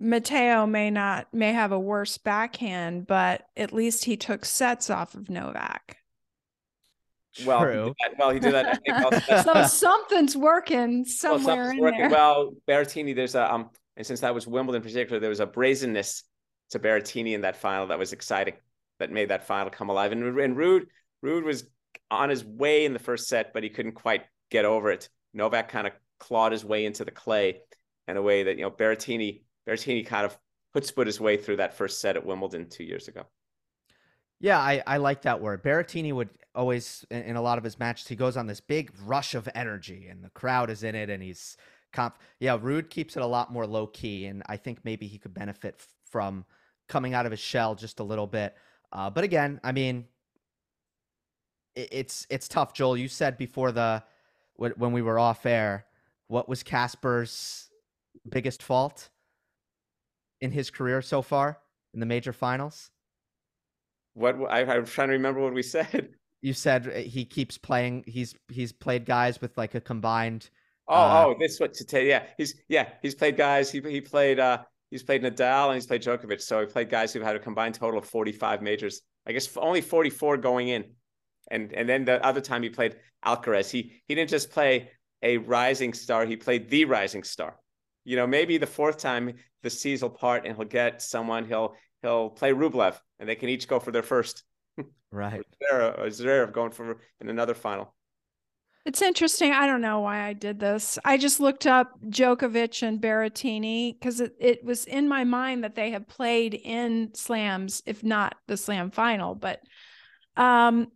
[0.00, 5.14] Matteo may not may have a worse backhand, but at least he took sets off
[5.14, 5.98] of Novak.
[7.46, 7.94] Well, True.
[7.98, 9.44] He well, he did that.
[9.44, 12.00] so something's working somewhere well, something's in working.
[12.00, 12.10] there.
[12.10, 15.46] Well, Berrettini, there's a um, and since that was Wimbledon in particular, there was a
[15.46, 16.24] brazenness
[16.70, 18.54] to Berrettini in that final that was exciting,
[19.02, 20.12] that made that final come alive.
[20.12, 20.86] And and Ruud,
[21.24, 21.64] Ruud was
[22.10, 25.08] on his way in the first set, but he couldn't quite get over it.
[25.34, 27.60] Novak kind of clawed his way into the clay
[28.06, 30.38] in a way that you know Berrettini Berrettini kind of
[30.72, 33.26] put his way through that first set at Wimbledon two years ago.
[34.40, 35.62] Yeah, I, I like that word.
[35.62, 38.90] Berrettini would always, in, in, a lot of his matches, he goes on this big
[39.04, 41.56] rush of energy, and the crowd is in it, and he's
[41.92, 42.18] comp.
[42.40, 45.34] Yeah, Ruud keeps it a lot more low key, and I think maybe he could
[45.34, 46.44] benefit from
[46.88, 48.56] coming out of his shell just a little bit.
[48.92, 50.06] Uh, but again, I mean,
[51.74, 52.74] it, it's it's tough.
[52.74, 54.02] Joel, you said before the
[54.56, 55.86] when we were off air,
[56.28, 57.70] what was Casper's
[58.28, 59.08] biggest fault?
[60.42, 61.58] in his career so far
[61.94, 62.90] in the major finals?
[64.14, 66.10] What I, I'm trying to remember what we said.
[66.42, 68.04] You said uh, he keeps playing.
[68.06, 70.50] He's he's played guys with like a combined.
[70.88, 72.02] Oh, uh, oh, this what to tell.
[72.02, 73.70] Yeah, he's yeah he's played guys.
[73.70, 74.58] He he played uh
[74.92, 76.40] he's played Nadal and he's played Djokovic.
[76.40, 79.00] So he played guys who've had a combined total of 45 majors.
[79.26, 80.84] I guess only 44 going in,
[81.50, 83.70] and and then the other time he played Alcaraz.
[83.70, 84.90] He he didn't just play
[85.22, 86.24] a rising star.
[86.26, 87.56] He played the rising star
[88.04, 91.74] you know, maybe the fourth time the seas will part and he'll get someone, he'll
[92.02, 94.42] he'll play Rublev and they can each go for their first.
[95.14, 95.44] Right.
[95.70, 97.94] Zverev going for in another final.
[98.84, 99.52] It's interesting.
[99.52, 100.98] I don't know why I did this.
[101.04, 105.76] I just looked up Djokovic and Berrettini because it, it was in my mind that
[105.76, 109.36] they have played in slams, if not the slam final.
[109.36, 109.60] But
[110.36, 110.90] um,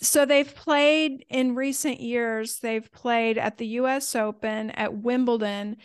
[0.00, 5.76] so they've played in recent years, they've played at the US Open, at Wimbledon,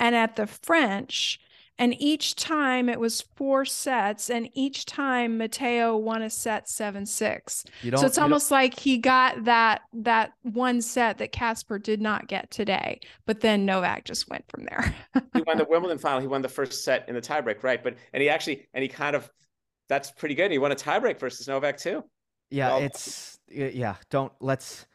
[0.00, 1.38] and at the French.
[1.78, 7.06] And each time it was four sets, and each time Matteo won a set seven
[7.06, 7.64] six.
[7.82, 12.50] So it's almost like he got that that one set that Casper did not get
[12.50, 13.00] today.
[13.26, 14.94] But then Novak just went from there.
[15.34, 16.20] he won the Wimbledon final.
[16.20, 17.82] He won the first set in the tiebreak, right?
[17.82, 19.30] But and he actually and he kind of
[19.88, 20.50] that's pretty good.
[20.50, 22.04] He won a tiebreak versus Novak too.
[22.50, 23.96] Yeah, well, it's yeah.
[24.10, 24.86] Don't let's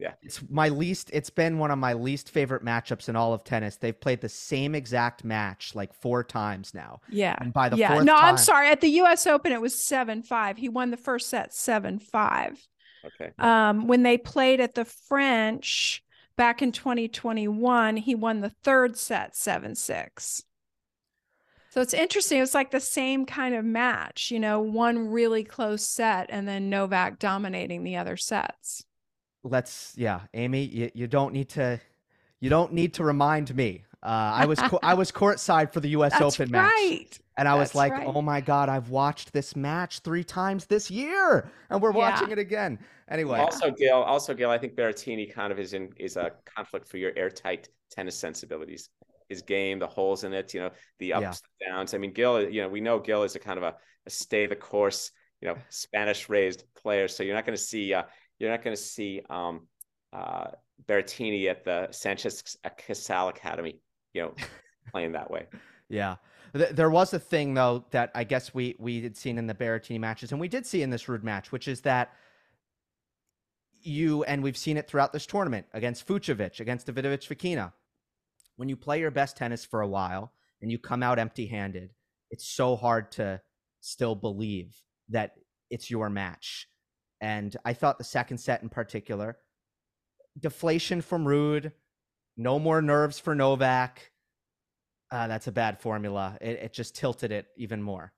[0.00, 0.14] yeah.
[0.22, 3.76] It's my least it's been one of my least favorite matchups in all of tennis.
[3.76, 7.02] They've played the same exact match like four times now.
[7.10, 7.36] Yeah.
[7.38, 7.92] And by the yeah.
[7.92, 8.68] fourth No, time, I'm sorry.
[8.68, 10.56] At the US Open it was 7-5.
[10.56, 12.56] He won the first set 7-5.
[13.04, 13.32] Okay.
[13.38, 16.02] Um when they played at the French
[16.36, 20.44] back in 2021, he won the third set 7-6.
[21.72, 22.40] So it's interesting.
[22.40, 26.70] It's like the same kind of match, you know, one really close set and then
[26.70, 28.84] Novak dominating the other sets
[29.42, 31.80] let's yeah, Amy, you, you don't need to
[32.40, 33.84] you don't need to remind me.
[34.02, 36.16] Uh, I was co- I was courtside for the U.S.
[36.18, 37.00] That's Open right.
[37.02, 38.06] match, and I That's was like, right.
[38.06, 41.98] "Oh my god, I've watched this match three times this year, and we're Yeah.
[41.98, 43.96] watching it again." Anyway, Also, Gail.
[43.98, 44.50] Also, Gail.
[44.50, 48.88] I think Berrettini kind of is in is a conflict for your airtight tennis sensibilities.
[49.28, 51.22] his game, the holes in it, you know, the ups
[51.60, 51.66] yeah.
[51.68, 51.94] and downs.
[51.94, 53.76] I mean, Gil, you know, we know Gil is a kind of a,
[54.06, 57.06] a stay the course, you know, Spanish raised player.
[57.06, 58.02] So you're not going to see, uh,
[58.40, 59.68] you're not going to see um,
[60.12, 60.46] uh,
[60.88, 63.80] Berrettini at the Sanchez Casal Academy,
[64.14, 64.34] you know,
[64.90, 65.46] playing that way.
[65.88, 66.16] Yeah.
[66.52, 70.00] There was a thing though that I guess we we had seen in the Berrettini
[70.00, 72.10] matches, and we did see in this Rude match, which is that
[73.82, 77.72] you and we've seen it throughout this tournament against Fucsovics, against Davidovich Fokina.
[78.56, 81.90] When you play your best tennis for a while and you come out empty-handed,
[82.30, 83.40] it's so hard to
[83.80, 84.76] still believe
[85.08, 85.34] that
[85.70, 86.66] it's your match.
[87.20, 89.36] And I thought the second set in particular,
[90.38, 91.72] deflation from Ruud,
[92.36, 94.10] no more nerves for Novak
[95.10, 96.36] uh, that's a bad formula.
[96.40, 98.12] It, it just tilted it even more.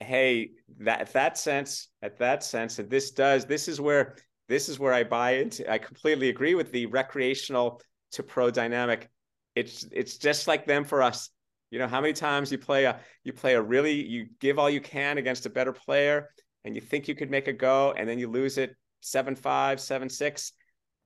[0.00, 4.16] Hey, that that sense, at that sense, that this does, this is where
[4.48, 5.70] this is where I buy into.
[5.70, 7.80] I completely agree with the recreational
[8.12, 9.10] to pro dynamic.
[9.54, 11.30] It's it's just like them for us.
[11.70, 14.70] You know how many times you play a you play a really you give all
[14.70, 16.30] you can against a better player,
[16.64, 19.80] and you think you could make a go, and then you lose it seven five,
[19.80, 20.52] seven six,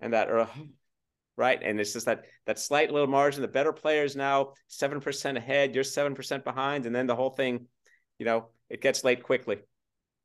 [0.01, 0.49] and that or
[1.37, 1.61] right?
[1.63, 3.43] And it's just that that slight little margin.
[3.43, 5.75] The better players now seven percent ahead.
[5.75, 7.67] You're seven percent behind, and then the whole thing,
[8.19, 9.59] you know, it gets late quickly.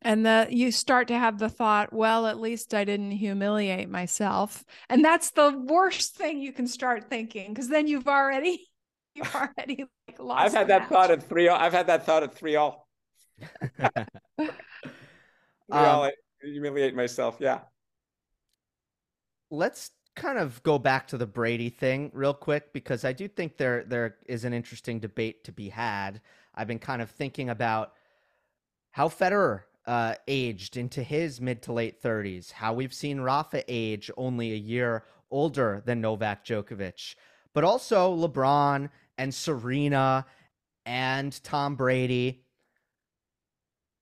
[0.02, 4.66] And the you start to have the thought, well, at least I didn't humiliate myself,
[4.90, 8.68] and that's the worst thing you can start thinking because then you've already
[9.16, 10.46] you've already like lost.
[10.46, 10.90] I've had that match.
[10.90, 11.48] thought at three.
[11.48, 12.88] all I've had that thought at three all.
[15.72, 17.38] Um, I humiliate myself.
[17.40, 17.60] Yeah.
[19.50, 23.58] Let's kind of go back to the Brady thing real quick because I do think
[23.58, 26.22] there there is an interesting debate to be had.
[26.56, 27.94] I've been kind of thinking about
[28.92, 34.12] how Federer uh, aged into his mid to late 30s, how we've seen Rafa age
[34.18, 37.16] only a year older than Novak Djokovic,
[37.54, 40.26] but also LeBron and Serena
[40.86, 42.43] and Tom Brady.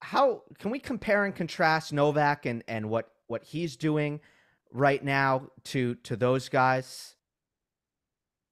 [0.02, 4.20] How can we compare and contrast Novak and, and what, what he's doing
[4.70, 7.14] right now to to those guys?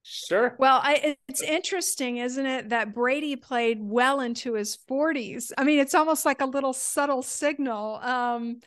[0.03, 0.57] Sure.
[0.59, 5.53] Well, I, it's interesting, isn't it, that Brady played well into his 40s.
[5.59, 7.97] I mean, it's almost like a little subtle signal.
[7.97, 8.61] Um,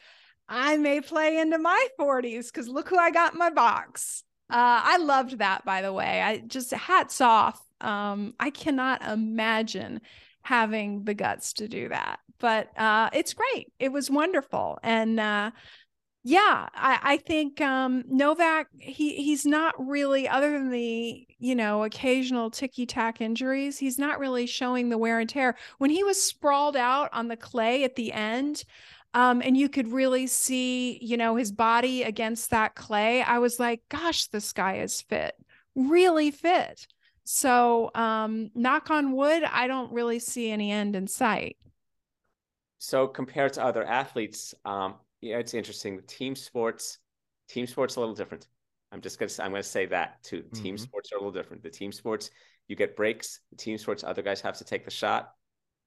[0.48, 4.24] I may play into my 40s because look who I got in my box.
[4.50, 6.22] Uh, I loved that, by the way.
[6.22, 7.60] I just hats off.
[7.82, 10.02] Um, I cannot imagine
[10.44, 13.72] having the guts to do that, but uh, it's great.
[13.80, 15.52] It was wonderful, and uh,
[16.26, 21.84] yeah, I, I think um, Novak he he's not really other than the you know
[21.84, 23.78] occasional ticky tack injuries.
[23.78, 25.58] He's not really showing the wear and tear.
[25.80, 28.64] When he was sprawled out on the clay at the end,
[29.14, 33.22] um, and you could really see you know his body against that clay.
[33.22, 35.36] I was like, gosh, this guy is fit,
[35.76, 36.88] really fit.
[37.26, 41.58] So, um, knock on wood, I don't really see any end in sight.
[42.80, 46.02] So, compared to other athletes, um, yeah, it's interesting.
[46.06, 47.00] Team sports,
[47.48, 48.48] team sports a little different.
[48.92, 50.42] I'm just gonna I'm gonna say that too.
[50.42, 50.64] Mm-hmm.
[50.64, 51.64] Team sports are a little different.
[51.64, 52.30] The team sports,
[52.68, 53.40] you get breaks.
[53.50, 55.34] The team sports, other guys have to take the shot.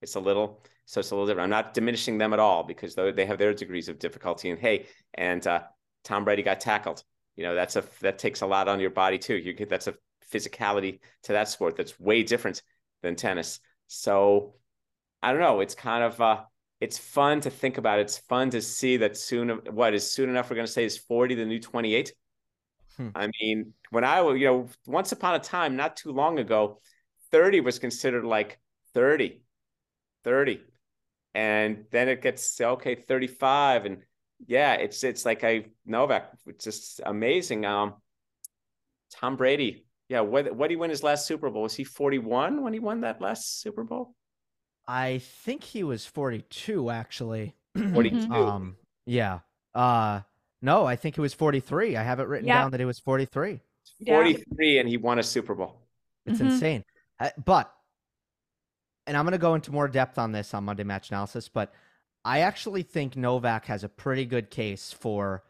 [0.01, 1.45] It's a little so it's a little different.
[1.45, 4.49] I'm not diminishing them at all because they have their degrees of difficulty.
[4.49, 5.61] And hey, and uh,
[6.03, 7.03] Tom Brady got tackled.
[7.35, 9.35] You know that's a that takes a lot on your body too.
[9.35, 9.93] You get that's a
[10.33, 12.61] physicality to that sport that's way different
[13.01, 13.59] than tennis.
[13.87, 14.55] So
[15.21, 15.61] I don't know.
[15.61, 16.43] It's kind of uh,
[16.79, 17.99] it's fun to think about.
[17.99, 19.49] It's fun to see that soon.
[19.71, 20.49] What is soon enough?
[20.49, 22.13] We're going to say is forty the new twenty eight.
[22.97, 23.09] Hmm.
[23.15, 26.81] I mean, when I you know once upon a time, not too long ago,
[27.31, 28.59] thirty was considered like
[28.93, 29.41] 30,
[30.23, 30.61] 30.
[31.33, 34.03] and then it gets okay thirty five, and
[34.45, 36.33] yeah, it's it's like I Novak.
[36.47, 37.65] It's just amazing.
[37.65, 37.95] Um,
[39.11, 39.86] Tom Brady.
[40.09, 41.63] Yeah, what what did he win his last Super Bowl?
[41.63, 44.15] Was he forty one when he won that last Super Bowl?
[44.87, 47.55] I think he was 42 actually.
[47.93, 48.33] 42.
[48.33, 49.39] um yeah.
[49.75, 50.21] Uh
[50.61, 51.97] no, I think he was 43.
[51.97, 52.61] I have it written yeah.
[52.61, 53.59] down that he was 43.
[54.05, 54.79] 43 yeah.
[54.79, 55.81] and he won a Super Bowl.
[56.25, 56.51] It's mm-hmm.
[56.51, 56.83] insane.
[57.19, 57.71] Uh, but
[59.05, 61.73] and I'm going to go into more depth on this on Monday Match Analysis, but
[62.25, 65.43] I actually think Novak has a pretty good case for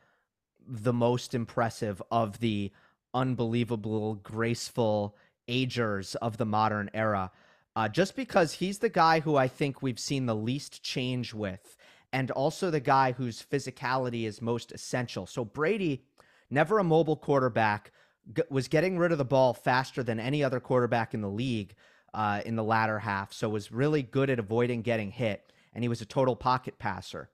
[0.67, 2.71] the most impressive of the
[3.18, 7.32] unbelievable, graceful agers of the modern era
[7.78, 11.78] uh, just because he's the guy who I think we've seen the least change with,
[12.11, 15.28] and also the guy whose physicality is most essential.
[15.28, 16.03] So Brady,
[16.49, 17.91] never a mobile quarterback,
[18.34, 21.76] g- was getting rid of the ball faster than any other quarterback in the league
[22.15, 23.32] uh, in the latter half.
[23.32, 27.30] So was really good at avoiding getting hit, and he was a total pocket passer.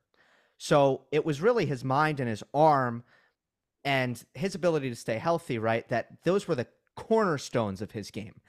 [0.58, 3.06] So it was really his mind and his arm
[3.86, 5.88] and his ability to stay healthy, right?
[5.90, 8.42] That those were the cornerstones of his game.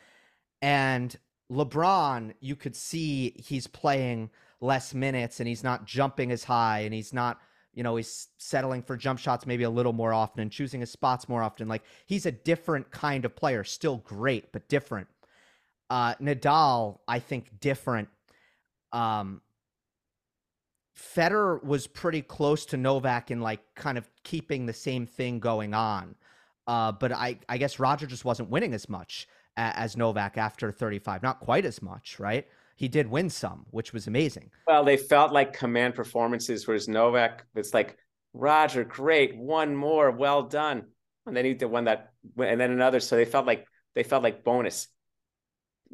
[0.63, 1.15] And
[1.51, 4.31] LeBron, you could see he's playing
[4.61, 7.41] less minutes and he's not jumping as high and he's not,
[7.75, 10.91] you know, he's settling for jump shots maybe a little more often and choosing his
[10.91, 11.69] spots more often.
[11.69, 15.09] Like he's a different kind of player, still great, but different.
[15.91, 18.09] Uh, Nadal, I think, different.
[18.93, 19.43] Um,
[20.97, 25.75] Federer was pretty close to Novak in like kind of keeping the same thing going
[25.75, 26.15] on.
[26.67, 31.23] Uh, but I, I guess Roger just wasn't winning as much as Novak after 35.
[31.23, 32.47] Not quite as much, right?
[32.77, 34.51] He did win some, which was amazing.
[34.67, 37.97] Well, they felt like command performances, whereas Novak, it's like,
[38.33, 40.87] Roger, great, one more, well done.
[41.27, 42.99] And then he did one that, and then another.
[42.99, 44.89] So they felt like they felt like bonus.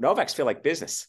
[0.01, 1.07] Novaks feel like business,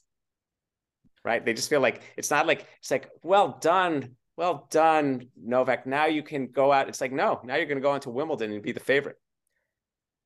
[1.23, 1.43] right?
[1.43, 5.85] They just feel like it's not like it's like well done, well done, Novak.
[5.85, 6.87] Now you can go out.
[6.89, 9.17] It's like no, now you're going to go into Wimbledon and be the favorite.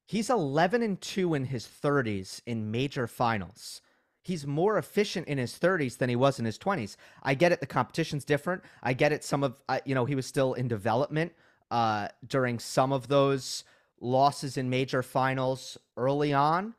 [0.08, 3.82] He's 11 and 2 in his 30s in major finals.
[4.22, 6.96] He's more efficient in his 30s than he was in his 20s.
[7.24, 8.62] I get it the competition's different.
[8.84, 11.34] I get it some of uh, you know, he was still in development
[11.72, 13.64] uh during some of those
[14.00, 16.76] losses in major finals early on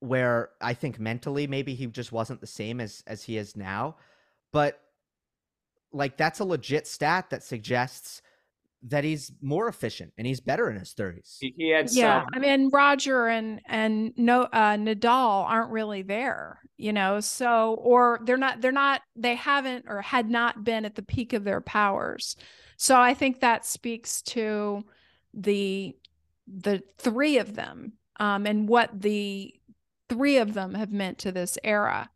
[0.00, 3.96] where I think mentally maybe he just wasn't the same as as he is now.
[4.52, 4.80] But
[5.92, 8.22] like that's a legit stat that suggests
[8.86, 11.38] that he's more efficient and he's better in his 30s.
[11.40, 16.60] He had yeah, some, I mean Roger and and no uh, Nadal aren't really there,
[16.76, 17.20] you know.
[17.20, 21.32] So or they're not they're not they haven't or had not been at the peak
[21.32, 22.36] of their powers.
[22.76, 24.84] So I think that speaks to
[25.32, 25.96] the
[26.46, 29.54] the three of them um, and what the
[30.08, 32.10] three of them have meant to this era.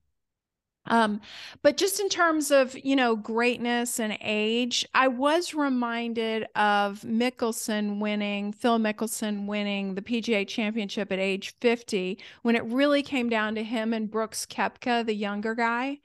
[0.88, 1.20] Um,
[1.62, 8.00] but just in terms of, you know, greatness and age, I was reminded of Mickelson
[8.00, 13.54] winning, Phil Mickelson winning the PGA championship at age 50 when it really came down
[13.56, 15.98] to him and Brooks Koepka, the younger guy.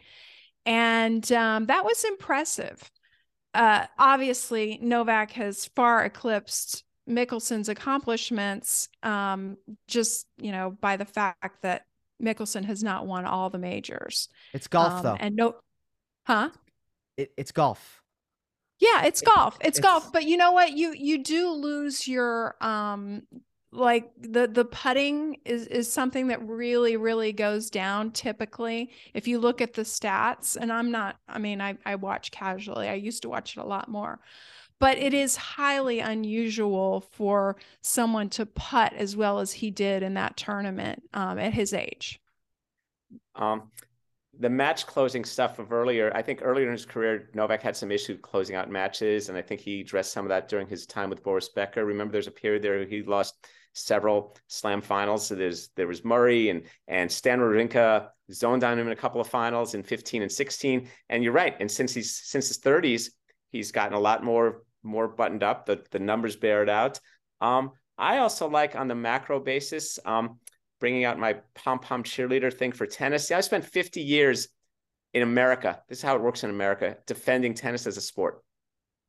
[0.65, 2.91] And um, that was impressive.
[3.53, 11.61] Uh, obviously, Novak has far eclipsed Mickelson's accomplishments, um, just, you know, by the fact
[11.61, 11.85] that
[12.21, 14.29] Mickelson has not won all the majors.
[14.53, 15.15] It's golf Um, though.
[15.19, 15.55] And no,
[16.25, 16.49] huh?
[17.17, 18.01] It, it's golf.
[18.79, 19.57] Yeah, it's golf.
[19.61, 20.11] It's, it's- golf.
[20.11, 20.71] But you know what?
[20.73, 23.23] You you do lose your um
[23.71, 29.39] like the the putting is is something that really really goes down typically if you
[29.39, 32.87] look at the stats and I'm not I mean I I watch casually.
[32.87, 34.19] I used to watch it a lot more.
[34.83, 40.15] But it is highly unusual for someone to putt as well as he did in
[40.15, 42.19] that tournament um, at his age.
[43.35, 43.71] um,
[44.37, 46.11] the match closing stuff of earlier.
[46.13, 49.41] I think earlier in his career, Novak had some issue closing out matches, and I
[49.41, 51.85] think he addressed some of that during his time with Boris Becker.
[51.85, 55.25] Remember, there's a period there he lost several slam finals.
[55.27, 59.21] So there's there was Murray and and Stan Wawrinka zoned on him in a couple
[59.21, 60.89] of finals in 15 and 16.
[61.07, 61.55] And you're right.
[61.61, 63.11] And since he's since his 30s,
[63.49, 65.65] he's gotten a lot more more buttoned up.
[65.65, 66.99] The the numbers bear it out.
[67.41, 70.39] Um, I also like on the macro basis, um,
[70.79, 73.27] bringing out my pom pom cheerleader thing for tennis.
[73.27, 74.47] See, I spent 50 years
[75.13, 75.81] in America.
[75.87, 78.43] This is how it works in America, defending tennis as a sport.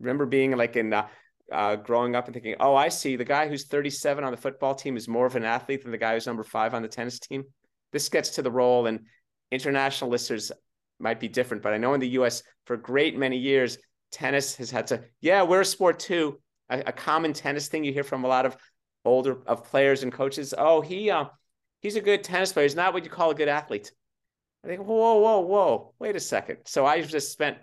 [0.01, 1.07] Remember being like in uh,
[1.51, 4.75] uh, growing up and thinking, oh, I see the guy who's 37 on the football
[4.75, 7.18] team is more of an athlete than the guy who's number five on the tennis
[7.18, 7.45] team.
[7.93, 9.01] This gets to the role, and
[9.51, 10.51] international listeners
[10.99, 13.79] might be different, but I know in the US for a great many years,
[14.15, 16.39] tennis has had to, yeah, we're a sport too.
[16.71, 18.57] A, a common tennis thing you hear from a lot of
[19.05, 20.55] older of players and coaches.
[20.57, 21.27] Oh, he uh,
[21.83, 22.65] he's a good tennis player.
[22.65, 23.93] He's not what you call a good athlete.
[24.65, 26.59] I think, whoa, whoa, whoa, wait a second.
[26.65, 27.59] So I just spent,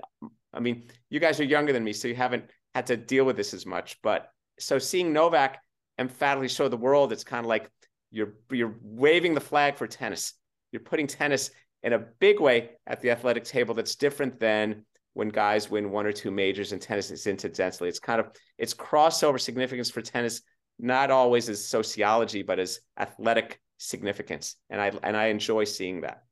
[0.54, 2.46] I mean, you guys are younger than me, so you haven't
[2.76, 3.98] had to deal with this as much.
[4.04, 4.30] But
[4.60, 5.60] so seeing Novak
[5.98, 7.72] emphatically show the world, it's kind of like
[8.12, 10.34] you're you're waving the flag for tennis.
[10.72, 11.50] You're putting tennis
[11.82, 16.06] in a big way at the athletic table that's different than when guys win one
[16.06, 17.90] or two majors in tennis is incidentally.
[17.90, 20.42] It's kind of it's crossover significance for tennis,
[20.80, 24.56] not always as sociology, but as athletic significance.
[24.70, 26.24] And I and I enjoy seeing that.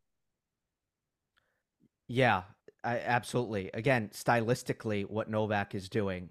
[2.08, 2.44] Yeah,
[2.84, 3.70] I, absolutely.
[3.74, 6.30] Again, stylistically, what Novak is doing,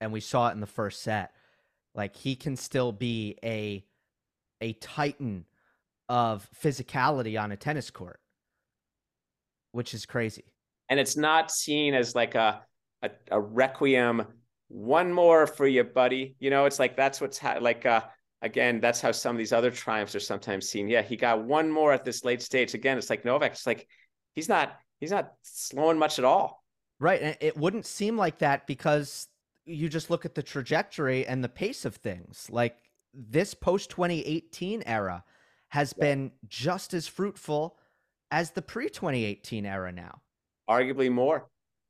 [0.00, 1.32] and we saw it in the first set.
[1.94, 3.84] Like he can still be a
[4.60, 5.44] a titan
[6.08, 8.20] of physicality on a tennis court,
[9.72, 10.44] which is crazy.
[10.88, 12.62] And it's not seen as like a
[13.02, 14.24] a, a requiem.
[14.68, 16.36] One more for you, buddy.
[16.38, 17.86] You know, it's like that's what's ha- like.
[17.86, 18.02] Uh,
[18.42, 20.88] again, that's how some of these other triumphs are sometimes seen.
[20.88, 22.74] Yeah, he got one more at this late stage.
[22.74, 23.52] Again, it's like Novak.
[23.52, 23.86] It's like
[24.34, 26.64] he's not he's not slowing much at all.
[27.00, 27.22] Right.
[27.22, 29.28] And it wouldn't seem like that because
[29.64, 32.46] you just look at the trajectory and the pace of things.
[32.50, 32.76] Like
[33.14, 35.24] this post 2018 era
[35.68, 37.78] has been just as fruitful
[38.30, 40.20] as the pre 2018 era now.
[40.68, 41.48] Arguably more.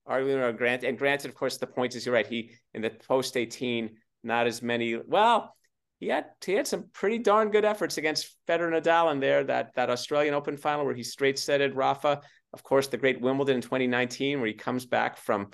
[0.08, 0.52] Arguably more.
[0.52, 2.26] Grant and granted, of course, the point is you're right.
[2.26, 3.90] He in the post 18,
[4.24, 4.96] not as many.
[4.96, 5.54] Well,
[6.00, 9.44] he had he had some pretty darn good efforts against Federer Nadal in there.
[9.44, 12.20] That that Australian Open final where he straight setted Rafa.
[12.52, 15.50] Of course, the great Wimbledon in 2019 where he comes back from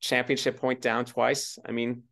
[0.00, 1.58] championship point down twice.
[1.66, 2.04] I mean,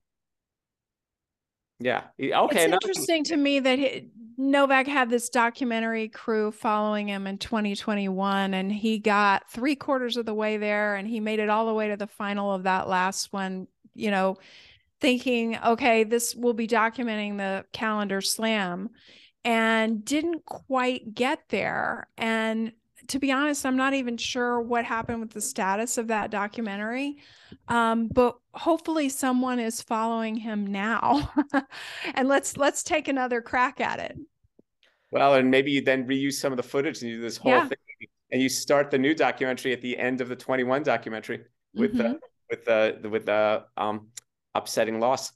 [1.81, 2.03] yeah.
[2.21, 2.65] Okay.
[2.65, 8.55] It's interesting to me that he, Novak had this documentary crew following him in 2021,
[8.55, 11.75] and he got three quarters of the way there, and he made it all the
[11.75, 13.67] way to the final of that last one.
[13.95, 14.37] You know,
[15.01, 18.91] thinking, okay, this will be documenting the calendar slam,
[19.45, 22.09] and didn't quite get there.
[22.17, 22.73] And
[23.09, 27.19] to be honest, I'm not even sure what happened with the status of that documentary.
[27.69, 31.31] Um, but hopefully someone is following him now.
[32.15, 34.17] and let's let's take another crack at it.
[35.11, 37.53] Well, and maybe you then reuse some of the footage and you do this whole
[37.53, 37.69] yeah.
[37.69, 37.79] thing
[38.31, 41.45] and you start the new documentary at the end of the 21 documentary
[41.75, 41.99] with mm-hmm.
[41.99, 44.09] the with the with the um
[44.55, 45.33] upsetting loss.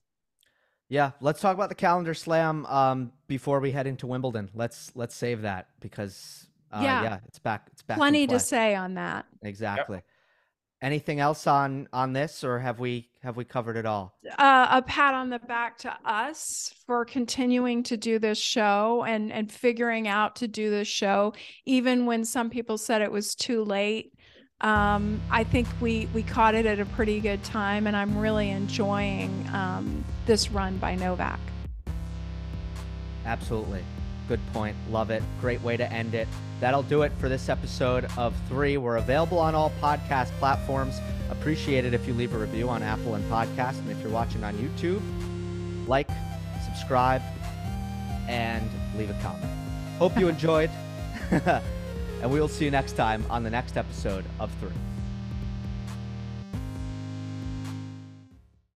[0.88, 4.50] Yeah, let's talk about the calendar slam um, before we head into Wimbledon.
[4.52, 7.02] Let's let's save that because uh, yeah.
[7.02, 7.68] yeah, it's back.
[7.72, 7.98] It's back.
[7.98, 9.26] Plenty to say on that.
[9.42, 9.96] Exactly.
[9.96, 10.04] Yep.
[10.80, 14.18] Anything else on on this, or have we have we covered it all?
[14.38, 19.32] Uh, a pat on the back to us for continuing to do this show and
[19.32, 21.34] and figuring out to do this show,
[21.66, 24.12] even when some people said it was too late.
[24.60, 28.50] Um, I think we we caught it at a pretty good time, and I'm really
[28.50, 31.38] enjoying um, this run by Novak.
[33.24, 33.84] Absolutely.
[34.26, 34.76] Good point.
[34.90, 35.22] Love it.
[35.40, 36.26] Great way to end it.
[36.62, 38.76] That'll do it for this episode of three.
[38.76, 41.00] We're available on all podcast platforms.
[41.28, 43.80] Appreciate it if you leave a review on Apple and Podcast.
[43.80, 45.02] And if you're watching on YouTube,
[45.88, 46.08] like,
[46.64, 47.20] subscribe,
[48.28, 49.50] and leave a comment.
[49.98, 50.70] Hope you enjoyed.
[51.32, 54.70] and we will see you next time on the next episode of Three.